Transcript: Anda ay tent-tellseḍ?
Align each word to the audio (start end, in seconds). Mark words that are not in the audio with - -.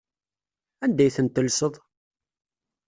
Anda 0.83 1.03
ay 1.03 1.13
tent-tellseḍ? 1.15 1.73